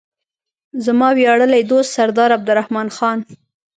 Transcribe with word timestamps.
زما 0.85 1.09
ویاړلی 1.17 1.61
دوست 1.71 1.89
سردار 1.97 2.29
عبدالرحمن 2.37 2.87
خان. 2.97 3.19